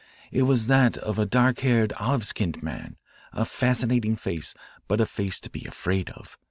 [0.31, 2.97] It was that of a dark haired, olive skinned man,
[3.33, 4.55] a fascinating face,
[4.87, 6.39] but a face to be afraid of.